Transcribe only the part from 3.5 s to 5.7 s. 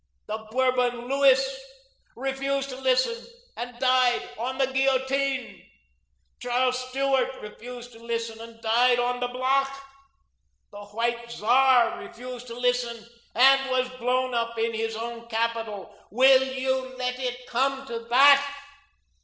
and died on the guillotine;